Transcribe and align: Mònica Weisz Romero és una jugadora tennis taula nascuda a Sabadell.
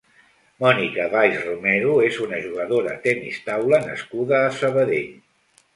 Mònica 0.63 1.03
Weisz 1.11 1.35
Romero 1.49 1.93
és 2.07 2.17
una 2.29 2.41
jugadora 2.47 2.97
tennis 3.07 3.39
taula 3.53 3.85
nascuda 3.91 4.43
a 4.45 4.53
Sabadell. 4.63 5.13